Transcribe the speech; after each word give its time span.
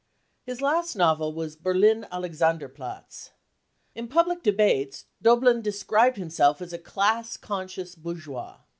His 0.41 0.63
last 0.63 0.95
novel 0.95 1.31
was 1.31 1.55
Berlin 1.55 2.07
Alexanderplatz. 2.11 3.29
In 3.93 4.07
public 4.07 4.41
debates 4.41 5.05
Doblin 5.21 5.61
described 5.61 6.17
himself 6.17 6.59
as 6.59 6.73
a 6.73 6.79
46 6.81 6.91
class 6.91 7.37
conscious 7.37 7.93
bourgeois." 7.93 8.57